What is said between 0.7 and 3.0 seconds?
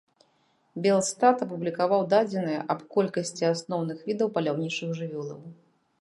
Белстат апублікаваў дадзеныя аб